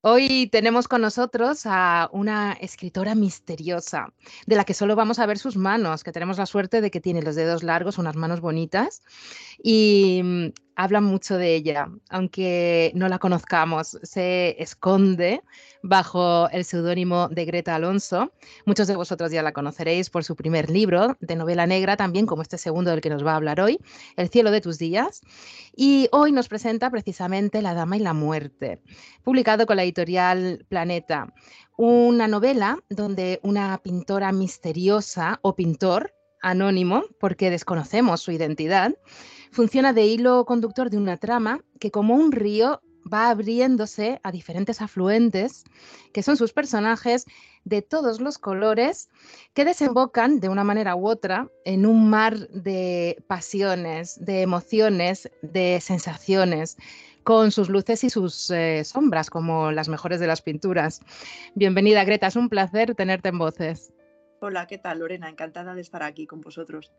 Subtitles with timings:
[0.00, 4.14] Hoy tenemos con nosotros a una escritora misteriosa,
[4.46, 7.00] de la que solo vamos a ver sus manos, que tenemos la suerte de que
[7.00, 9.02] tiene los dedos largos, unas manos bonitas,
[9.60, 10.46] y mm,
[10.78, 15.42] habla mucho de ella, aunque no la conozcamos, se esconde
[15.82, 18.32] bajo el seudónimo de Greta Alonso.
[18.64, 22.42] Muchos de vosotros ya la conoceréis por su primer libro de novela negra, también como
[22.42, 23.80] este segundo del que nos va a hablar hoy,
[24.16, 25.20] El cielo de tus días.
[25.74, 28.80] Y hoy nos presenta precisamente La Dama y la Muerte,
[29.24, 31.34] publicado con la editorial Planeta.
[31.76, 38.94] Una novela donde una pintora misteriosa o pintor anónimo, porque desconocemos su identidad,
[39.50, 42.80] funciona de hilo conductor de una trama que como un río
[43.12, 45.64] va abriéndose a diferentes afluentes,
[46.12, 47.24] que son sus personajes
[47.64, 49.08] de todos los colores,
[49.54, 55.80] que desembocan de una manera u otra en un mar de pasiones, de emociones, de
[55.80, 56.76] sensaciones,
[57.24, 61.00] con sus luces y sus eh, sombras, como las mejores de las pinturas.
[61.54, 63.92] Bienvenida, Greta, es un placer tenerte en voces.
[64.40, 65.28] Hola, ¿qué tal, Lorena?
[65.28, 66.90] Encantada de estar aquí con vosotros.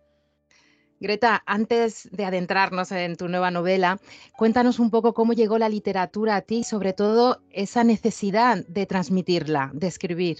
[1.01, 4.01] Greta, antes de adentrarnos en tu nueva novela,
[4.37, 8.85] cuéntanos un poco cómo llegó la literatura a ti y sobre todo esa necesidad de
[8.85, 10.39] transmitirla, de escribir.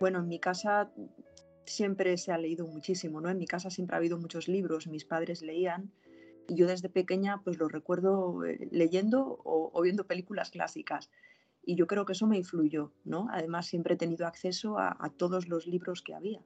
[0.00, 0.92] Bueno, en mi casa
[1.64, 3.30] siempre se ha leído muchísimo, ¿no?
[3.30, 5.90] En mi casa siempre ha habido muchos libros, mis padres leían
[6.46, 11.10] y yo desde pequeña pues lo recuerdo eh, leyendo o, viendo películas clásicas
[11.64, 13.28] y yo creo que eso me influyó, ¿no?
[13.32, 16.40] Además siempre he tenido acceso a todos los libros que había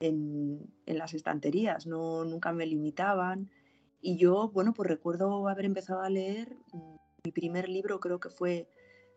[0.00, 3.50] en, las estanterías, no, nunca me limitaban.
[4.00, 8.30] Y yo, bueno, pues recuerdo haber empezado a leer, mm, mi primer libro creo que
[8.30, 8.68] fue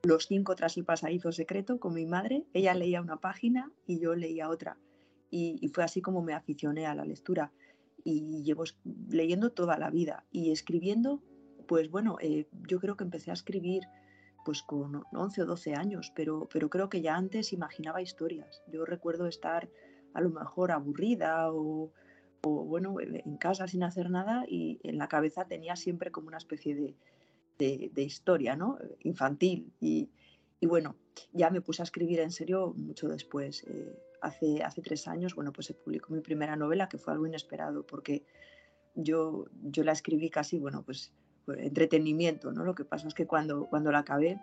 [0.03, 2.45] Los cinco tras el pasadizo secreto con mi madre.
[2.53, 4.77] Ella leía una página y yo leía otra.
[5.29, 7.51] Y, fue así como me aficioné a la lectura.
[8.03, 8.63] Y llevo
[9.09, 11.21] leyendo toda la vida y escribiendo,
[11.67, 13.83] pues bueno, eh, yo creo que empecé a escribir
[14.45, 18.63] pues con 11 o 12 años, pero, pero creo que ya antes imaginaba historias.
[18.71, 19.69] Yo recuerdo estar
[20.13, 21.91] a lo mejor aburrida o,
[22.41, 26.75] bueno, en casa sin hacer nada y en la cabeza tenía siempre como una especie
[27.57, 28.77] de, de, historia, ¿no?
[29.03, 29.73] Infantil.
[29.81, 30.09] Y,
[30.61, 30.95] y, bueno,
[31.33, 33.63] ya me puse a escribir en serio mucho después.
[33.63, 37.27] Eh, hace, hace tres años, bueno, pues se publicó mi primera novela, que fue algo
[37.27, 38.23] inesperado, porque
[38.95, 41.13] yo, yo la escribí casi, bueno, pues
[41.47, 42.63] entretenimiento, ¿no?
[42.63, 44.39] Lo que pasa es que cuando, cuando la acabé,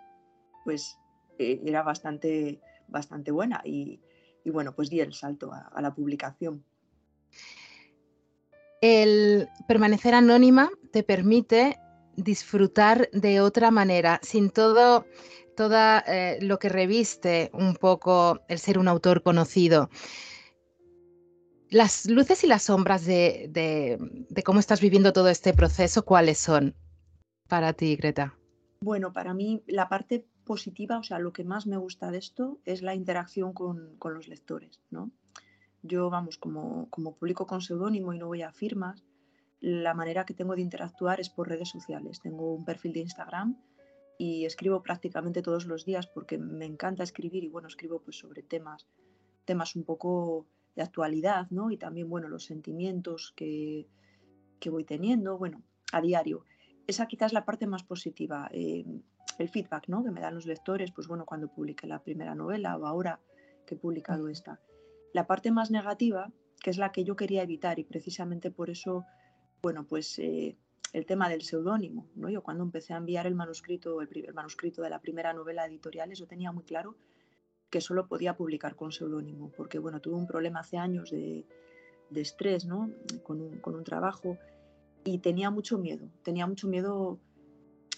[0.63, 0.97] pues
[1.39, 3.99] eh, era bastante, bastante buena y,
[4.47, 6.63] y bueno, pues di el salto a, la publicación.
[8.79, 11.77] El permanecer anónima te permite
[12.15, 15.05] disfrutar de otra manera, sin todo,
[15.59, 19.89] eh, lo que reviste un poco el ser un autor conocido.
[21.69, 26.73] Las luces y las sombras de, de, cómo estás viviendo todo este proceso, ¿cuáles son
[27.49, 28.33] para ti, Greta?
[28.79, 32.59] Bueno, para mí la parte positiva, o sea, lo que más me gusta de esto
[32.65, 35.11] es la interacción con, los lectores, ¿no?
[35.83, 39.03] Yo, vamos, como, como publico con seudónimo y no voy a firmas,
[39.59, 42.19] la manera que tengo de interactuar es por redes sociales.
[42.21, 43.57] Tengo un perfil de Instagram
[44.17, 48.41] y escribo prácticamente todos los días porque me encanta escribir y bueno, escribo pues sobre
[48.43, 48.87] temas,
[49.45, 51.71] temas un poco de actualidad, ¿no?
[51.71, 53.87] Y también, bueno, los sentimientos que,
[54.59, 56.43] que voy teniendo, bueno, a diario.
[56.85, 58.49] Esa quizás es la parte más positiva.
[58.51, 58.85] Eh,
[59.37, 60.03] el feedback ¿no?
[60.03, 63.19] que me dan los lectores, pues bueno, cuando publiqué la primera novela o ahora
[63.65, 64.59] que he publicado esta.
[65.13, 66.31] La parte más negativa,
[66.61, 69.05] que es la que yo quería evitar y precisamente por eso,
[69.61, 70.57] bueno, pues eh,
[70.93, 72.29] el tema del seudónimo, ¿no?
[72.29, 75.67] Yo cuando empecé a enviar el manuscrito, el, el, manuscrito de la primera novela a
[75.67, 76.95] editoriales, yo tenía muy claro
[77.69, 81.45] que solo podía publicar con seudónimo, porque bueno, tuve un problema hace años de,
[82.09, 82.91] de estrés, ¿no?
[83.23, 84.37] Con un, con un trabajo
[85.03, 87.19] y tenía mucho miedo, tenía mucho miedo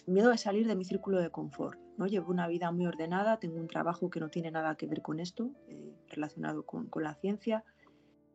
[0.07, 1.79] miedo de salir de mi círculo de confort.
[1.97, 2.07] ¿no?
[2.07, 5.19] Llevo una vida muy ordenada, tengo un trabajo que no tiene nada que ver con
[5.19, 7.63] esto, eh, relacionado con, la ciencia,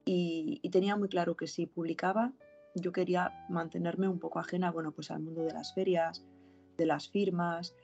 [0.04, 2.32] y, tenía muy claro que si publicaba,
[2.74, 6.24] yo quería mantenerme un poco ajena bueno, pues al mundo de las ferias,
[6.76, 7.74] de las firmas,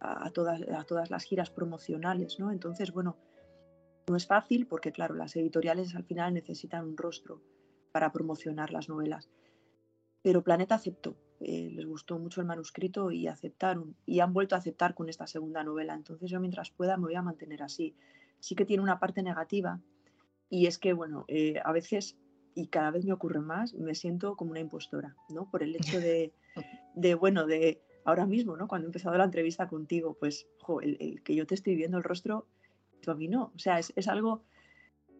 [0.00, 2.40] a, todas, a todas las giras promocionales.
[2.40, 2.50] ¿no?
[2.50, 3.16] Entonces, bueno,
[4.08, 7.42] no es fácil porque, claro, las editoriales al final necesitan un rostro
[7.92, 9.28] para promocionar las novelas.
[10.22, 14.58] Pero Planeta aceptó, eh, les gustó mucho el manuscrito y aceptaron, y han vuelto a
[14.58, 15.94] aceptar con esta segunda novela.
[15.94, 17.94] Entonces yo mientras pueda me voy a mantener así.
[18.40, 19.80] Sí que tiene una parte negativa
[20.50, 22.16] y es que, bueno, eh, a veces,
[22.54, 25.48] y cada vez me ocurre más, me siento como una impostora, ¿no?
[25.50, 26.32] Por el hecho de,
[26.94, 28.66] de bueno, de ahora mismo, ¿no?
[28.66, 30.48] Cuando he empezado la entrevista contigo, pues,
[30.82, 32.46] el, que yo te estoy viendo el rostro,
[33.02, 33.52] tú a mí no.
[33.54, 34.42] O sea, es, es algo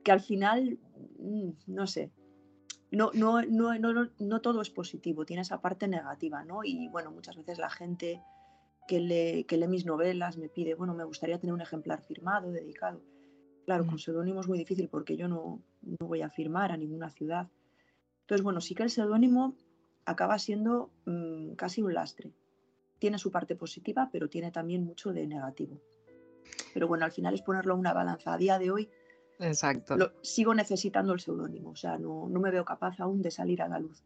[0.03, 0.79] que al final,
[1.19, 2.11] mm, no sé,
[2.91, 6.65] no, no, no, no, no todo es positivo, tiene esa parte negativa, ¿no?
[6.65, 8.23] Y bueno, muchas veces la gente
[8.87, 12.51] que lee, que lee mis novelas me pide, bueno, me gustaría tener un ejemplar firmado,
[12.51, 13.03] dedicado.
[13.67, 17.11] Claro, con seudónimo es muy difícil porque yo no, no voy a firmar a ninguna
[17.11, 17.49] ciudad.
[18.23, 19.55] Entonces, bueno, sí que el seudónimo
[20.07, 22.33] acaba siendo mm, casi un lastre.
[22.99, 25.79] Tiene su parte positiva, pero tiene también mucho de negativo.
[26.73, 28.33] Pero bueno, al final es ponerlo a una balanza.
[28.33, 28.89] A día de hoy,
[29.41, 29.97] Exacto.
[30.23, 33.69] sigo necesitando el seudónimo, o sea, no, no me veo capaz aún de salir a
[33.69, 34.03] la luz.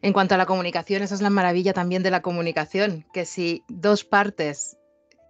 [0.00, 3.62] En cuanto a la comunicación, esa es la maravilla también de la comunicación, que si
[3.68, 4.76] dos partes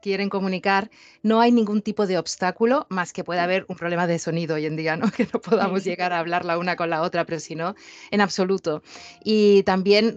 [0.02, 0.90] quieren comunicar,
[1.22, 4.66] no hay ningún tipo de obstáculo más que puede haber un problema de sonido hoy
[4.66, 5.06] en día, ¿no?
[5.16, 7.74] Que no podamos llegar a hablar la una con la otra, pero si no,
[8.10, 8.82] en absoluto.
[9.24, 10.16] Y también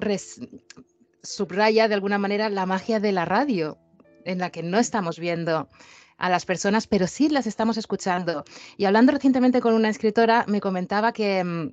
[1.22, 3.78] subraya de alguna manera la magia de la radio,
[4.26, 5.70] en la que no estamos viendo
[6.18, 8.44] a las personas, pero sí las estamos escuchando.
[8.78, 11.72] Y hablando recientemente con una escritora, me comentaba que, mm,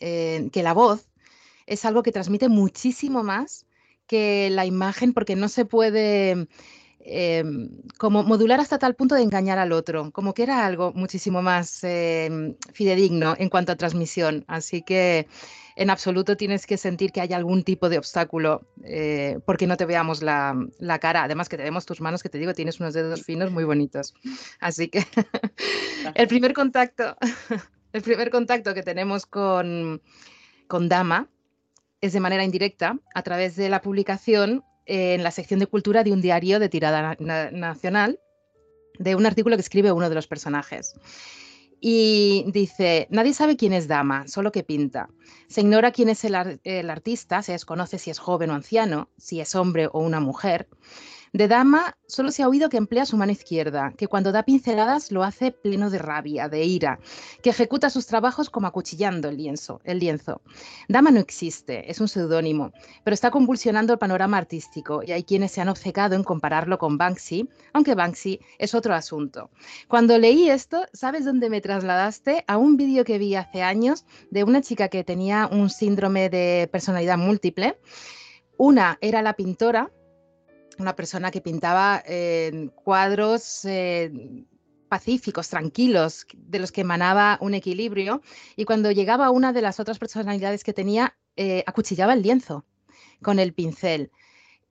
[0.00, 1.08] eh, que la voz
[1.66, 3.66] es algo que transmite muchísimo más
[4.06, 6.46] que la imagen, porque no se puede
[7.08, 11.40] Em, como modular hasta tal punto de engañar al otro, como que era algo muchísimo
[11.40, 14.44] más em, fidedigno en cuanto a transmisión.
[14.48, 15.28] Así que
[15.76, 19.84] en absoluto tienes que sentir que hay algún tipo de obstáculo eh, porque no te
[19.84, 20.56] veamos la,
[21.00, 21.24] cara.
[21.24, 24.14] Además que te vemos tus manos, que te digo, tienes unos dedos finos muy bonitos.
[24.58, 25.04] Así que
[26.14, 27.16] el primer contacto,
[27.92, 30.00] el primer contacto que tenemos con,
[30.66, 31.28] con Dama
[32.00, 36.12] es de manera indirecta a través de la publicación en la sección de cultura de
[36.12, 38.18] un diario de tirada nacional
[38.98, 40.94] de un artículo que escribe uno de los personajes.
[41.88, 45.08] Y dice, nadie sabe quién es Dama, solo que pinta.
[45.46, 49.40] Se ignora quién es el, el artista, se desconoce si es joven o anciano, si
[49.40, 50.66] es hombre o una mujer.
[51.36, 55.12] De Dama solo se ha oído que emplea su mano izquierda, que cuando da pinceladas
[55.12, 56.98] lo hace pleno de rabia, de ira,
[57.42, 59.82] que ejecuta sus trabajos como acuchillando el lienzo.
[59.84, 60.40] El lienzo.
[60.88, 62.72] Dama no existe, es un seudónimo,
[63.04, 66.96] pero está convulsionando el panorama artístico y hay quienes se han obcecado en compararlo con
[66.96, 69.50] Banksy, aunque Banksy es otro asunto.
[69.88, 72.44] Cuando leí esto, ¿sabes dónde me trasladaste?
[72.46, 76.66] A un vídeo que vi hace años de una chica que tenía un síndrome de
[76.72, 77.78] personalidad múltiple.
[78.56, 79.90] Una era la pintora
[80.78, 82.02] una persona que pintaba
[82.74, 84.10] cuadros eh,
[84.88, 88.22] pacíficos, tranquilos, de los que emanaba un equilibrio,
[88.56, 92.64] y cuando llegaba una de las otras personalidades que tenía, eh, acuchillaba el lienzo
[93.22, 94.10] con el pincel.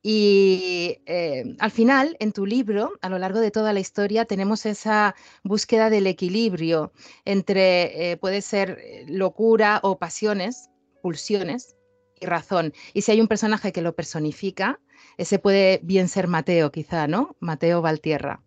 [0.01, 4.67] Y eh, al final, en tu libro, a lo largo de toda la historia, tenemos
[4.67, 6.93] esa búsqueda del equilibrio
[7.25, 10.69] entre, puede ser locura o pasiones,
[11.01, 11.75] pulsiones
[12.19, 12.73] y razón.
[12.93, 14.79] Y si hay un personaje que lo personifica,
[15.17, 17.35] ese puede bien ser Mateo, quizá, ¿no?
[17.39, 18.41] Mateo Valtierra.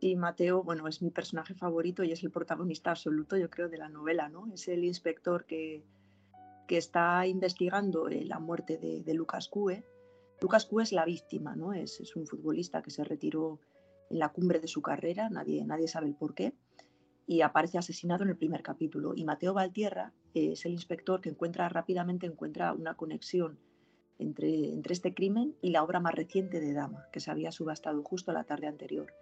[0.00, 3.78] Sí, Mateo, bueno, es mi personaje favorito y es el protagonista absoluto, yo creo, de
[3.78, 4.46] la novela, ¿no?
[4.52, 5.84] Es el inspector que,
[6.66, 9.84] que está investigando eh, la muerte de, Lucas Cue.
[10.40, 11.72] Lucas Cue es la víctima, ¿no?
[11.72, 13.60] Es, un futbolista que se retiró
[14.10, 16.52] en la cumbre de su carrera, nadie, nadie sabe el por qué,
[17.26, 19.14] y aparece asesinado en el primer capítulo.
[19.16, 23.58] Y Mateo Valtierra es el inspector que encuentra rápidamente encuentra una conexión
[24.18, 28.32] entre, este crimen y la obra más reciente de Dama, que se había subastado justo
[28.32, 29.12] la tarde anterior.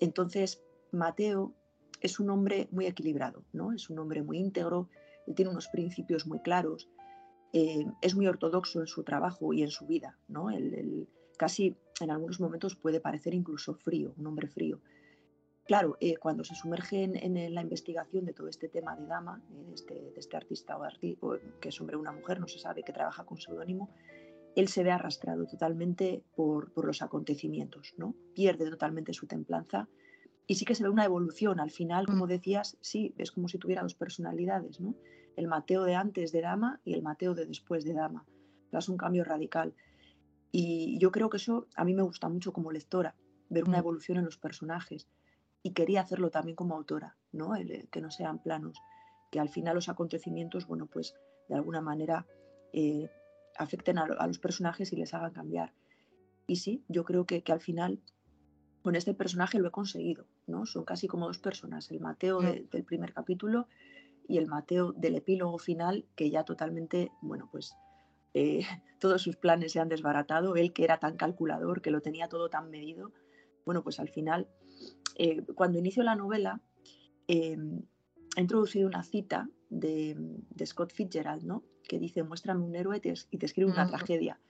[0.00, 1.54] Entonces, Mateo
[2.00, 3.72] es un hombre muy equilibrado, ¿no?
[3.72, 4.88] es un hombre muy íntegro,
[5.26, 6.88] él tiene unos principios muy claros,
[7.52, 10.18] eh, es muy ortodoxo en su trabajo y en su vida.
[10.28, 10.48] ¿no?
[11.36, 14.80] casi en algunos momentos puede parecer incluso frío, un hombre frío.
[15.64, 19.64] Claro, eh, cuando se sumerge en, la investigación de todo este tema de Dama, eh,
[19.68, 20.82] de, este, de, este, artista o,
[21.20, 23.88] o, que es hombre o una mujer, no se sabe, que trabaja con seudónimo,
[24.56, 28.14] él se ve arrastrado totalmente por, por, los acontecimientos, ¿no?
[28.34, 29.88] Pierde totalmente su templanza
[30.46, 31.60] y sí que se ve una evolución.
[31.60, 32.28] Al final, como mm.
[32.28, 34.94] decías, sí, es como si tuviera dos personalidades, ¿no?
[35.36, 38.26] El Mateo de antes de Dama y el Mateo de después de Dama.
[38.70, 39.74] Es un cambio radical.
[40.50, 43.16] Y yo creo que eso a mí me gusta mucho como lectora,
[43.48, 43.80] ver una mm.
[43.80, 45.08] evolución en los personajes.
[45.62, 47.52] Y quería hacerlo también como autora, ¿no?
[47.90, 48.80] que no sean planos,
[49.30, 51.14] que al final los acontecimientos, bueno, pues
[51.48, 52.26] de alguna manera
[52.72, 53.08] eh,
[53.56, 55.72] afecten a, los personajes y les hagan cambiar.
[56.46, 58.00] Y sí, yo creo que, que, al final
[58.82, 60.66] con este personaje lo he conseguido, ¿no?
[60.66, 62.68] Son casi como dos personas, el Mateo mm.
[62.70, 63.68] del primer capítulo
[64.28, 67.74] y el Mateo del epílogo final, que ya totalmente, bueno, pues
[68.34, 68.60] eh,
[69.00, 72.48] todos sus planes se han desbaratado, él que era tan calculador, que lo tenía todo
[72.48, 73.12] tan medido,
[73.64, 74.48] bueno, pues al final,
[75.16, 76.60] eh, cuando inicio la novela,
[77.28, 77.56] eh,
[78.36, 80.16] he introducido una cita de,
[80.50, 81.62] de Scott Fitzgerald, ¿no?
[81.82, 83.00] que dice, muéstrame un héroe
[83.30, 84.40] y te escribe una tragedia.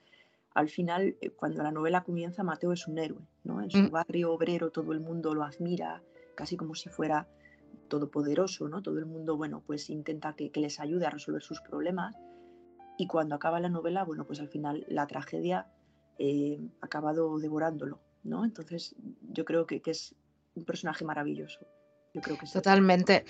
[0.55, 3.63] Al final, eh, cuando la novela comienza, Mateo es un héroe, ¿no?
[3.63, 6.03] En su barrio obrero todo el mundo lo admira,
[6.35, 7.27] casi como si fuera
[7.89, 8.83] todopoderoso, ¿no?
[8.83, 12.15] Todo el mundo, bueno, pues intenta que, les ayude a resolver sus problemas.
[12.99, 15.67] Y cuando acaba la novela, bueno, pues al final la tragedia
[16.19, 18.45] eh, acabado devorándolo, ¿no?
[18.45, 20.15] Entonces yo creo que, es
[20.55, 21.61] un personaje maravilloso.
[22.15, 23.25] Yo creo que Totalmente.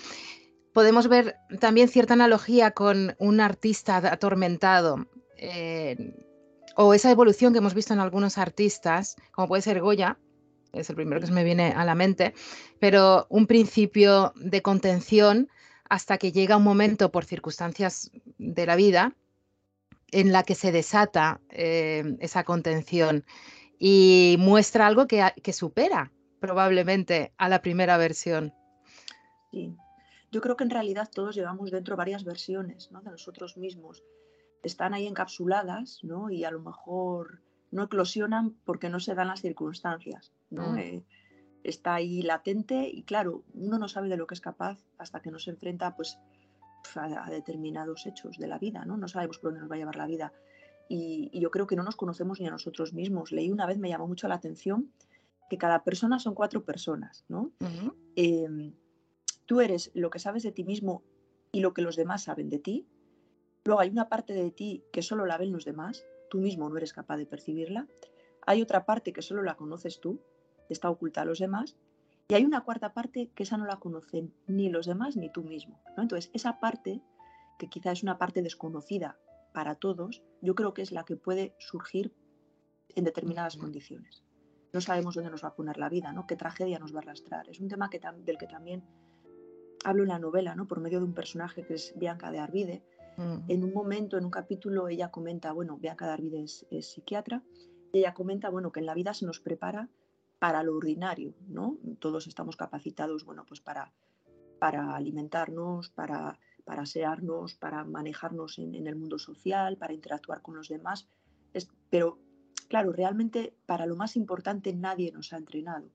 [0.73, 5.07] Podemos ver también cierta analogía con un artista atormentado.
[5.37, 6.15] Eh,
[6.75, 10.17] o esa evolución que hemos visto en algunos artistas, como puede ser Goya,
[10.73, 12.33] es el primero que se me viene a la mente,
[12.79, 15.49] pero un principio de contención
[15.87, 19.15] hasta que llega un momento por circunstancias de la vida
[20.11, 23.25] en la que se desata eh, esa contención
[23.77, 26.11] y muestra algo que, supera
[26.43, 28.53] probablemente a la primera versión.
[29.49, 29.77] Sí,
[30.29, 33.01] yo creo que en realidad todos llevamos dentro varias versiones ¿no?
[33.01, 34.03] de nosotros mismos.
[34.61, 36.29] Están ahí encapsuladas ¿no?
[36.29, 37.39] y a lo mejor
[37.71, 40.33] no eclosionan porque no se dan las circunstancias.
[40.49, 40.73] ¿no?
[40.73, 40.77] Mm.
[40.79, 41.03] Eh,
[41.63, 45.31] está ahí latente y claro, uno no sabe de lo que es capaz hasta que
[45.31, 46.19] no se enfrenta pues,
[46.95, 48.97] a, determinados hechos de la vida, ¿no?
[48.97, 50.33] No sabemos por dónde nos va a llevar la vida.
[50.89, 53.31] Y, yo creo que no nos conocemos ni a nosotros mismos.
[53.31, 54.91] Leí una vez, me llamó mucho la atención,
[55.53, 57.51] que cada persona son cuatro personas, ¿no?
[58.15, 58.73] Em,
[59.45, 61.03] tú eres lo que sabes de ti mismo
[61.51, 62.87] y lo que los demás saben de ti.
[63.63, 66.77] Luego hay una parte de ti que solo la ven los demás, tú mismo no
[66.77, 67.87] eres capaz de percibirla.
[68.47, 70.19] Hay otra parte que solo la conoces tú,
[70.69, 71.77] está oculta a los demás,
[72.27, 75.43] y hay una cuarta parte que esa no la conocen ni los demás ni tú
[75.43, 75.83] mismo.
[75.97, 76.99] Entonces, esa parte,
[77.59, 79.19] que quizá es una parte desconocida
[79.53, 82.11] para todos, yo creo que es la que puede surgir
[82.95, 84.23] en determinadas condiciones.
[84.73, 86.25] No sabemos dónde nos va a poner la vida, ¿no?
[86.25, 87.47] qué tragedia nos va a arrastrar.
[87.47, 88.83] Es un tema que del que también
[89.85, 90.67] hablo en la novela, ¿no?
[90.67, 92.83] por medio de un personaje que es Bianca de Arvide.
[93.47, 97.43] En un momento, en un capítulo, ella comenta, bueno, Bianca de Arvide es, es psiquiatra,
[97.91, 99.87] y ella comenta, bueno, que en la vida se nos prepara
[100.39, 101.77] para lo ordinario, ¿no?
[101.99, 103.93] Todos estamos capacitados, bueno, pues para,
[104.57, 110.67] para alimentarnos, para, para asearnos, para manejarnos en, el mundo social, para interactuar con los
[110.67, 111.07] demás.
[111.89, 112.17] pero,
[112.65, 115.89] claro, realmente para lo más importante nadie nos ha entrenado.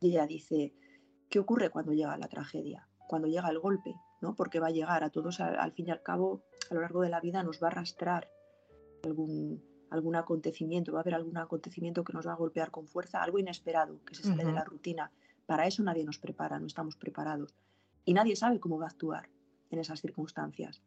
[0.00, 0.74] Y ella dice,
[1.28, 2.88] ¿qué ocurre cuando llega la tragedia?
[3.08, 4.34] Cuando llega el golpe, ¿no?
[4.34, 7.08] Porque va a llegar a todos, al fin y al cabo, a lo largo de
[7.08, 8.28] la vida nos va a arrastrar
[9.04, 13.22] algún, algún acontecimiento, va a haber algún acontecimiento que nos va a golpear con fuerza,
[13.22, 15.12] algo inesperado, que se sale de la rutina.
[15.46, 17.54] Para eso nadie nos prepara, no estamos preparados.
[18.04, 19.28] Y nadie sabe cómo va a actuar
[19.70, 20.82] en esas circunstancias.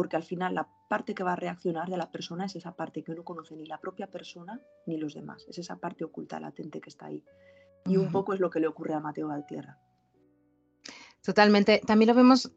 [0.00, 3.02] Porque al final la parte que va a reaccionar de la persona es esa parte
[3.02, 5.44] que no conoce ni la propia persona ni los demás.
[5.48, 7.22] Es esa parte oculta, latente que está ahí.
[7.86, 9.78] Y un poco es lo que le ocurre a Mateo Valtierra.
[11.22, 11.80] Totalmente.
[11.86, 12.50] También lo vemos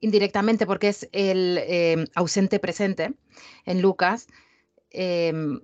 [0.00, 3.14] indirectamente porque es el eh, ausente presente
[3.64, 4.26] en Lucas,
[4.96, 5.60] Em,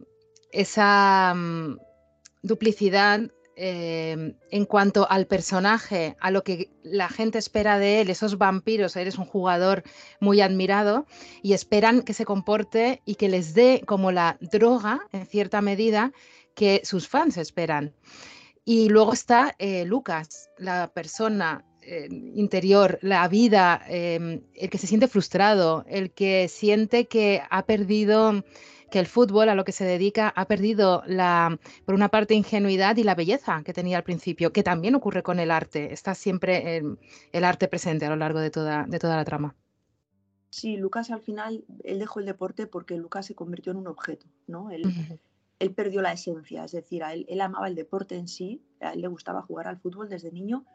[0.50, 1.78] esa mm,
[2.42, 3.30] duplicidad
[3.62, 8.96] em, en cuanto al personaje, a lo que la gente espera de él, esos vampiros,
[8.96, 9.82] eres un jugador
[10.18, 11.06] muy admirado
[11.42, 16.12] y esperan que se comporte y que les dé como la droga, en cierta medida,
[16.54, 17.94] que sus fans esperan.
[18.64, 24.86] Y luego está eh, Lucas, la persona eh, interior, la vida, em, el que se
[24.86, 28.42] siente frustrado, el que siente que ha perdido
[28.90, 32.96] que el fútbol a lo que se dedica ha perdido la, por una parte, ingenuidad
[32.96, 35.92] y la belleza que tenía al principio, que también ocurre con el arte.
[35.92, 36.76] Está siempre
[37.32, 39.54] el, arte presente a lo largo de toda, de toda la trama.
[40.50, 44.26] Sí, Lucas al final, él dejó el deporte porque Lucas se convirtió en un objeto,
[44.48, 44.70] ¿no?
[44.70, 44.82] Él,
[45.60, 49.02] él perdió la esencia, es decir, él, él, amaba el deporte en sí, a él
[49.02, 50.66] le gustaba jugar al fútbol desde niño,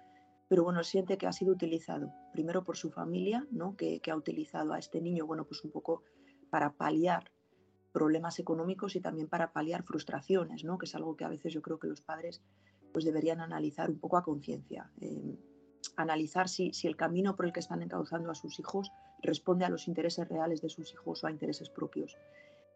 [0.48, 3.76] pero bueno, siente que ha sido utilizado, primero por su familia, ¿no?
[3.76, 6.04] Que, que ha utilizado a este niño, bueno, pues un poco
[6.50, 7.32] para paliar
[7.96, 10.78] problemas económicos y también para paliar frustraciones, ¿no?
[10.78, 12.42] que es algo que a veces yo creo que los padres
[12.92, 14.92] pues deberían analizar un poco a conciencia.
[15.00, 15.40] Eh,
[15.96, 19.70] analizar si, si, el camino por el que están encauzando a sus hijos responde a
[19.70, 22.18] los intereses reales de sus hijos o a intereses propios.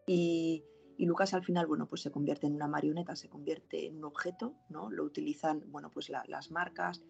[0.06, 0.64] Y,
[0.96, 4.04] y, Lucas al final, bueno, pues se convierte en una marioneta, se convierte en un
[4.04, 4.90] objeto, ¿no?
[4.90, 7.02] Lo utilizan, bueno, pues las marcas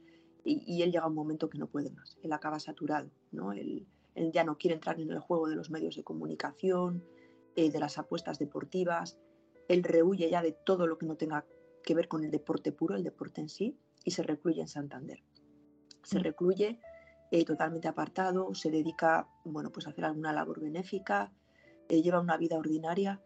[0.42, 2.18] y, y, él llega a un momento que no puede más.
[2.24, 3.52] Él acaba saturado, ¿no?
[3.52, 3.86] Él,
[4.16, 7.04] él ya no quiere entrar en el juego de los medios de comunicación,
[7.56, 9.18] eh, de las apuestas deportivas,
[9.68, 11.44] él rehuye ya de todo lo que no tenga
[11.82, 15.22] que ver con el deporte puro, el deporte en sí, y se recluye en Santander.
[16.02, 16.22] Se mm.
[16.22, 16.80] recluye
[17.30, 21.32] eh, totalmente apartado, se dedica bueno, pues a hacer alguna labor benéfica,
[21.88, 23.20] eh, lleva una vida ordinaria.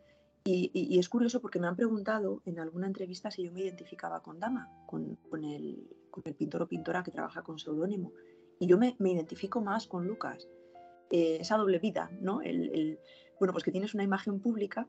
[0.46, 4.38] Y, es curioso porque me han preguntado en alguna entrevista si yo me identificaba con
[4.38, 5.88] Dama, con, el,
[6.36, 8.12] pintor o pintora que trabaja con seudónimo.
[8.58, 10.46] Y yo me, identifico más con Lucas.
[11.10, 12.42] esa doble vida, ¿no?
[12.42, 12.98] el,
[13.38, 14.88] bueno, pues que tienes una imagen pública,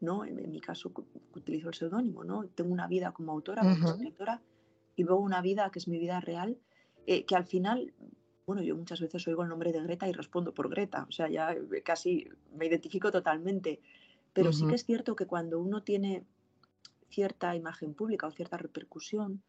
[0.00, 0.24] ¿no?
[0.24, 0.92] En, mi caso
[1.34, 2.46] utilizo el seudónimo, ¿no?
[2.48, 4.42] Tengo una vida como autora, como escritora,
[4.96, 6.58] y luego una vida que es mi vida real,
[7.06, 7.92] eh, que al final,
[8.46, 11.28] bueno, yo muchas veces oigo el nombre de Greta y respondo por Greta, o sea,
[11.28, 11.54] ya
[11.84, 13.80] casi me identifico totalmente,
[14.32, 16.24] Pero sí que es cierto que cuando uno tiene
[17.08, 19.42] cierta imagen pública o cierta repercusión,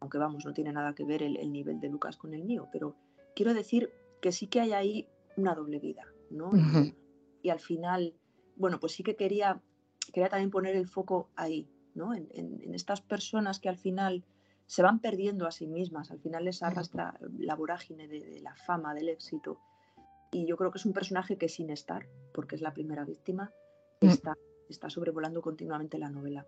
[0.00, 2.94] aunque vamos, no tiene nada que ver el, nivel de Lucas con el mío, pero
[3.34, 6.52] quiero decir que sí que hay ahí una doble vida, ¿no?
[7.42, 8.14] Y, al final,
[8.56, 9.60] bueno, pues sí que quería,
[10.12, 12.14] quería también poner el foco ahí, ¿no?
[12.14, 14.24] En, estas personas que al final
[14.66, 18.94] se van perdiendo a sí mismas, al final les arrastra la vorágine de, la fama,
[18.94, 19.60] del éxito.
[20.30, 23.50] Y yo creo que es un personaje que sin estar, porque es la primera víctima,
[24.02, 24.08] mm.
[24.08, 24.34] está,
[24.68, 26.46] está sobrevolando continuamente la novela.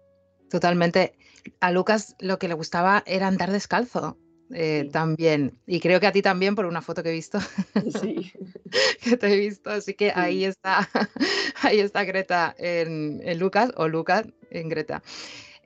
[0.50, 1.16] Totalmente.
[1.60, 4.18] A Lucas lo que le gustaba era andar descalzo.
[4.52, 5.58] Eh, también.
[5.66, 7.38] Y creo que a ti también, por una foto que he visto.
[8.00, 8.32] Sí.
[9.02, 9.70] que te he visto.
[9.70, 10.88] Así que ahí está,
[11.62, 15.02] ahí está Greta en, Lucas o Lucas en Greta.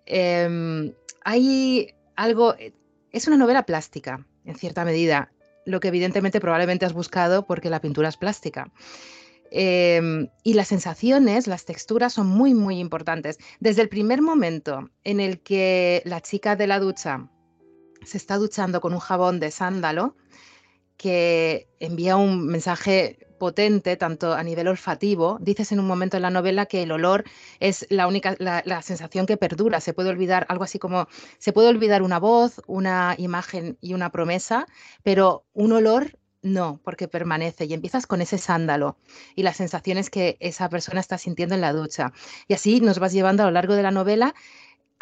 [0.06, 0.92] Em,
[1.24, 2.54] hay algo,
[3.12, 5.32] es una novela plástica, en cierta medida,
[5.64, 8.70] lo que evidentemente probablemente has buscado porque la pintura es plástica.
[9.50, 13.38] Em, y las sensaciones, las texturas son muy, muy importantes.
[13.60, 17.30] Desde el primer momento en el que la chica de la ducha
[18.04, 20.16] se está duchando con un jabón de sándalo,
[20.96, 25.38] que envía un mensaje potente, tanto a nivel olfativo.
[25.40, 27.25] Dices en un momento en la novela que el olor
[27.61, 29.80] es la única, la, la, sensación que perdura.
[29.80, 31.08] Se puede olvidar algo así como,
[31.38, 34.66] se puede olvidar una voz, una imagen y una promesa,
[35.02, 38.99] pero un olor no, porque permanece y empiezas con ese sándalo
[39.34, 42.12] y las sensaciones que esa persona está sintiendo en la ducha.
[42.49, 44.34] Y así nos vas llevando a lo largo de la novela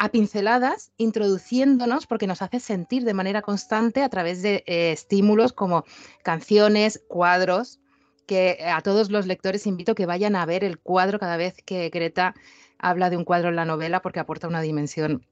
[0.03, 5.53] a pinceladas, introduciéndonos porque nos hace sentir de manera constante a través de eh, estímulos
[5.53, 5.85] como
[6.23, 7.79] canciones, cuadros,
[8.27, 11.87] que a todos los lectores invito que vayan a ver el cuadro cada vez que
[11.87, 12.35] Greta
[12.79, 15.25] habla de un cuadro en la novela porque aporta una dimensión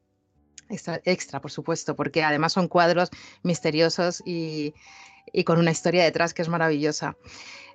[0.70, 3.10] extra, extra por supuesto, porque además son cuadros
[3.44, 4.74] misteriosos y,
[5.34, 7.18] y con una historia detrás que es maravillosa.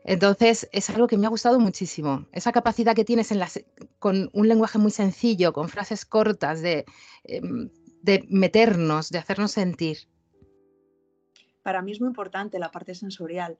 [0.09, 2.29] Entonces, es algo que me ha gustado muchísimo.
[2.31, 3.61] Esa capacidad que tienes en las,
[3.99, 6.85] con un lenguaje muy sencillo, con frases cortas, de,
[7.25, 7.71] em,
[8.03, 9.99] de meternos, de hacernos sentir.
[11.65, 13.57] Para mí es muy importante la parte sensorial.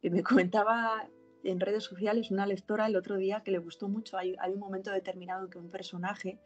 [0.00, 1.08] Me comentaba
[1.42, 4.16] en redes sociales una lectora el otro día que le gustó mucho.
[4.16, 6.38] Hay, un momento determinado que un personaje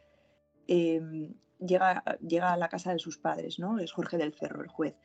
[0.65, 3.77] em, llega, llega a la casa de sus padres, ¿no?
[3.77, 4.95] Es Jorge del Cerro, el juez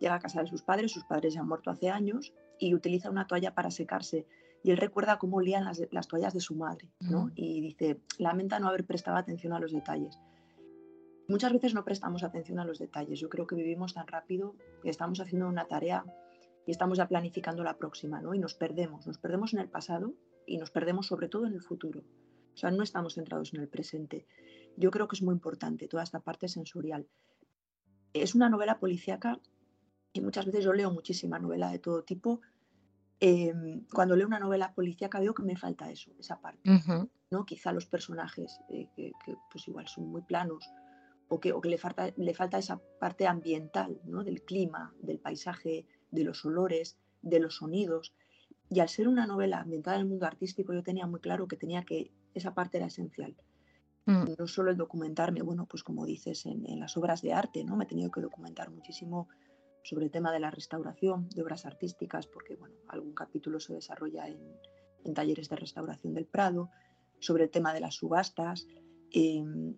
[0.00, 3.10] Llega a casa de sus padres, sus padres ya han muerto hace años y utiliza
[3.10, 4.26] una toalla para secarse.
[4.62, 7.30] Y él recuerda cómo olían las, toallas de su madre, ¿no?
[7.34, 10.18] Y dice, lamenta no haber prestado atención a los detalles.
[11.28, 13.18] Muchas veces no prestamos atención a los detalles.
[13.20, 16.04] Yo creo que vivimos tan rápido que estamos haciendo una tarea
[16.66, 18.34] y estamos ya planificando la próxima, ¿no?
[18.34, 20.14] Y nos perdemos, nos perdemos en el pasado
[20.46, 22.02] y nos perdemos sobre todo en el futuro.
[22.54, 24.26] O sea, no estamos centrados en el presente.
[24.76, 27.06] Yo creo que es muy importante toda esta parte sensorial.
[28.12, 29.40] Es una novela policíaca
[30.16, 32.40] y muchas veces yo leo muchísima novela de todo tipo.
[33.18, 36.70] Em, cuando leo una novela policíaca veo que me falta eso, esa parte.
[37.30, 37.44] ¿no?
[37.44, 39.12] Quizá los personajes eh, que,
[39.50, 40.70] pues igual son muy planos
[41.28, 44.22] o que, o que le, falta, le falta esa parte ambiental, ¿no?
[44.22, 48.14] del clima, del paisaje, de los olores, de los sonidos.
[48.68, 51.56] Y al ser una novela ambientada en el mundo artístico, yo tenía muy claro que
[51.56, 53.34] tenía que, esa parte era esencial.
[54.04, 54.34] Mm.
[54.38, 57.76] No solo el documentarme, bueno, pues como dices, en, en, las obras de arte, ¿no?
[57.76, 59.28] Me he tenido que documentar muchísimo
[59.86, 64.26] sobre el tema de la restauración de obras artísticas, porque bueno, algún capítulo se desarrolla
[64.26, 66.70] en, talleres de restauración del Prado,
[67.20, 68.66] sobre el tema de las subastas,
[69.12, 69.76] em,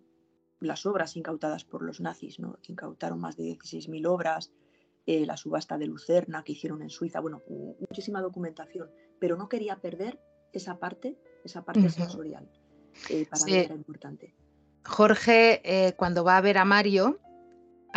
[0.60, 2.58] las obras incautadas por los nazis, ¿no?
[2.66, 4.50] incautaron más de 16.000 obras,
[5.04, 7.42] eh, la subasta de Lucerna que hicieron en Suiza, bueno,
[7.78, 10.18] muchísima documentación, pero no quería perder
[10.54, 12.50] esa parte, esa parte sensorial.
[13.10, 14.34] Eh, para mí era importante.
[14.86, 17.20] Jorge, eh, cuando va a ver a Mario,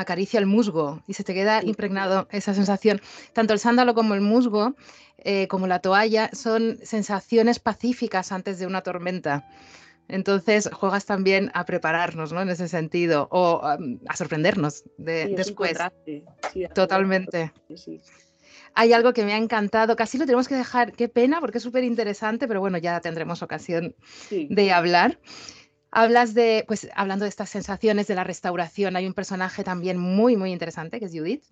[0.01, 3.01] acaricia el musgo y se te queda impregnado esa sensación.
[3.33, 4.75] Tanto el sándalo como el musgo,
[5.17, 9.47] eh, como la toalla, son sensaciones pacíficas antes de una tormenta.
[10.07, 12.41] Entonces juegas también a prepararnos, ¿no?
[12.41, 15.77] En ese sentido, o a sorprendernos de, después.
[16.73, 17.53] Totalmente.
[18.73, 21.63] Hay algo que me ha encantado, casi lo tenemos que dejar, qué pena, porque es
[21.63, 23.95] súper interesante, pero bueno, ya tendremos ocasión
[24.29, 25.17] de hablar.
[25.91, 30.37] Hablas de, pues hablando de estas sensaciones de la restauración, hay un personaje también muy,
[30.37, 31.43] muy interesante que es Judith,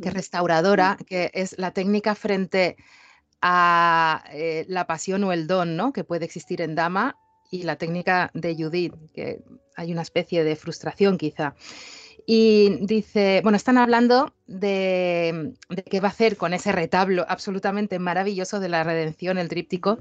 [0.00, 2.76] que es restauradora, que es la técnica frente
[3.42, 5.92] a eh, la pasión o el don ¿no?
[5.92, 7.16] que puede existir en Dama
[7.50, 9.42] y la técnica de Judith, que
[9.76, 11.54] hay una especie de frustración quizá.
[12.24, 15.52] Y dice, bueno, están hablando de,
[15.90, 19.98] qué va a hacer con ese retablo absolutamente maravilloso de la redención, el tríptico,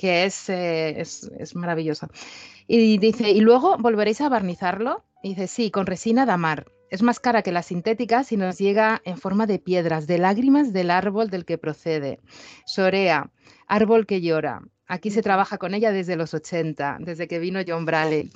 [0.00, 2.08] que es, eh, es, es maravilloso.
[2.66, 5.04] Y dice, ¿y luego volveréis a barnizarlo?
[5.22, 6.64] Y dice, sí, con resina damar.
[6.88, 10.72] Es más cara que la sintética si nos llega en forma de piedras, de lágrimas
[10.72, 12.18] del árbol del que procede.
[12.64, 13.30] Sorea,
[13.66, 17.84] árbol que llora, Aquí se trabaja con ella desde los 80, desde que vino John
[17.84, 18.30] Bradley.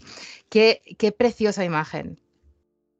[0.50, 2.20] Qué, qué preciosa imagen.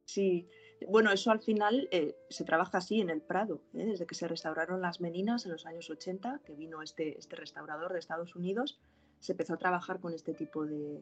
[0.05, 0.49] Sí,
[0.87, 3.85] bueno, eso al final eh, se trabaja así en el Prado, ¿eh?
[3.85, 7.93] desde que se restauraron las meninas en los años 80, que vino este, este restaurador
[7.93, 8.79] de Estados Unidos,
[9.19, 11.01] se empezó a trabajar con este tipo de,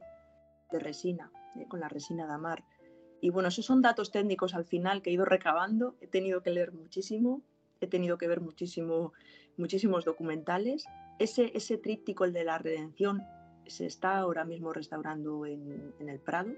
[0.72, 1.66] resina, ¿eh?
[1.68, 2.64] con la resina de amar.
[3.22, 6.52] Y bueno, esos son datos técnicos al final que he ido recabando, he tenido que
[6.52, 7.42] leer muchísimo,
[7.80, 9.14] he tenido que ver muchísimo,
[9.58, 10.86] muchísimos documentales.
[11.20, 13.24] Ese, ese tríptico, el de la redención,
[13.68, 16.52] se está ahora mismo restaurando en, el Prado.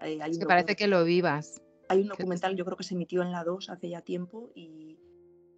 [0.00, 1.62] hay parece que lo vivas.
[1.88, 4.98] Hay un documental, yo creo que se emitió en la 2 hace ya tiempo y,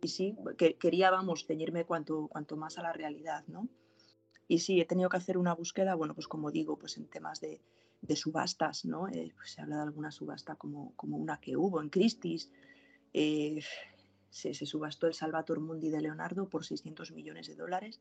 [0.02, 3.68] sí, que, quería, vamos, ceñirme cuanto, cuanto más a la realidad, ¿no?
[4.46, 7.40] Y sí, he tenido que hacer una búsqueda, bueno, pues como digo, pues en temas
[7.40, 7.60] de,
[8.14, 9.08] subastas, ¿no?
[9.08, 12.50] Eh, pues se habla de alguna subasta como, como una que hubo en Christie's.
[13.14, 13.62] Eh,
[14.28, 18.00] se, subastó el Salvator Mundi de Leonardo por 600 millones de dólares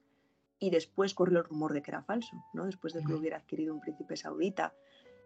[0.59, 2.65] y después corrió el rumor de que era falso, ¿no?
[2.65, 4.73] Después de que lo hubiera adquirido un príncipe saudita.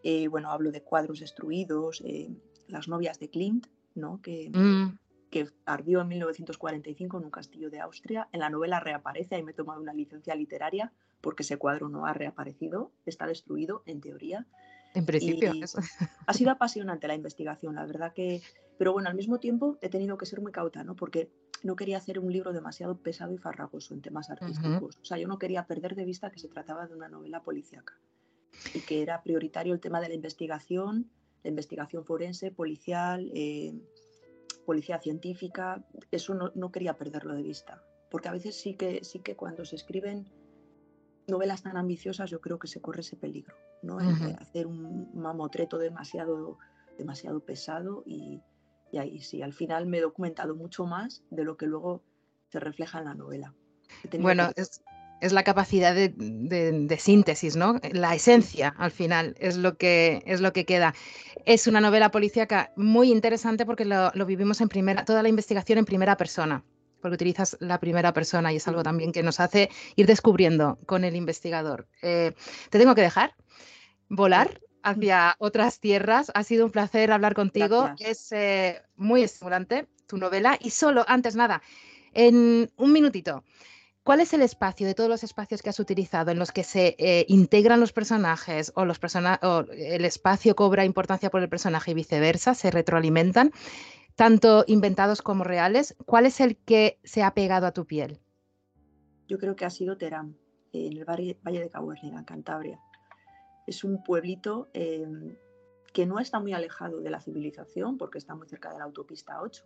[0.03, 2.03] Eh, bueno, hablo de cuadros destruidos,
[2.67, 4.21] las novias de Klimt, ¿no?
[4.21, 4.97] que, mm.
[5.29, 8.27] que ardió en 1945 en un castillo de Austria.
[8.31, 12.05] En la novela reaparece, ahí me he tomado una licencia literaria porque ese cuadro no
[12.05, 14.45] ha reaparecido, está destruido en teoría.
[14.93, 15.51] En principio.
[16.25, 18.41] Ha sido apasionante la investigación, la verdad que...
[18.77, 20.95] Pero bueno, al mismo tiempo he tenido que ser muy cauta, ¿no?
[20.95, 21.31] Porque
[21.63, 24.97] no quería hacer un libro demasiado pesado y farragoso en temas artísticos.
[25.01, 27.97] O sea, yo no quería perder de vista que se trataba de una novela policíaca
[28.73, 31.09] y que era prioritario el tema de la investigación,
[31.49, 33.73] investigación forense, policial, eh,
[34.65, 37.81] policía científica, eso no, quería perderlo de vista,
[38.11, 40.27] porque a veces sí que, sí que cuando se escriben
[41.27, 43.99] novelas tan ambiciosas yo creo que se corre ese peligro, ¿no?
[44.39, 46.57] hacer un mamotreto demasiado,
[46.97, 48.41] demasiado pesado y,
[48.97, 52.01] ahí sí, al final me he documentado mucho más de lo que luego
[52.49, 53.53] se refleja en la novela.
[54.19, 54.81] Bueno, es,
[55.21, 57.79] es la capacidad de, síntesis, ¿no?
[57.91, 60.93] La esencia, al final, es lo que, es lo que queda.
[61.45, 65.85] Es una novela policíaca muy interesante porque lo, vivimos en primera, toda la investigación en
[65.85, 66.63] primera persona,
[67.01, 71.03] porque utilizas la primera persona y es algo también que nos hace ir descubriendo con
[71.03, 71.87] el investigador.
[72.01, 72.33] Eh,
[72.69, 73.33] te tengo que dejar
[74.09, 76.31] volar hacia otras tierras.
[76.33, 77.89] Ha sido un placer hablar contigo.
[77.99, 80.57] Es eh, muy estimulante tu novela.
[80.59, 81.61] Y solo, antes nada,
[82.13, 83.43] en un minutito.
[84.07, 86.95] ¿Cuál es el espacio de todos los espacios que has utilizado en los que se
[86.97, 89.01] eh, integran los personajes o, los
[89.43, 93.51] o el espacio cobra importancia por el personaje y viceversa, se retroalimentan,
[94.15, 95.93] tanto inventados como reales?
[96.05, 98.21] ¿Cuál es el que se ha pegado a tu piel?
[99.27, 100.37] Yo creo que ha sido Terán,
[100.71, 102.79] en el Valle de Cahuérniga, en Cantabria.
[103.67, 105.35] Es un pueblito em,
[105.91, 109.41] que no está muy alejado de la civilización porque está muy cerca de la autopista
[109.41, 109.65] 8.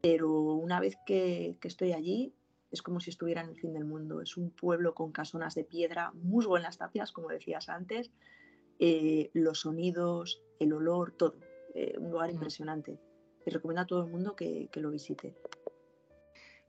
[0.00, 2.32] Pero una vez que estoy allí,
[2.70, 4.20] es como si estuviera en el fin del mundo.
[4.20, 8.10] Es un pueblo con casonas de piedra, musgo en las tapias, como decías antes,
[8.78, 11.36] eh, los sonidos, el olor, todo.
[11.74, 12.98] Eh, un lugar impresionante.
[13.44, 15.34] Y recomiendo a todo el mundo que, lo visite.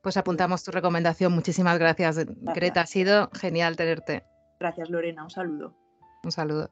[0.01, 1.31] Pues apuntamos tu recomendación.
[1.31, 2.81] Muchísimas gracias, gracias, Greta.
[2.81, 4.23] Ha sido genial tenerte.
[4.59, 5.23] Gracias, Lorena.
[5.23, 5.75] Un saludo.
[6.23, 6.71] Un saludo.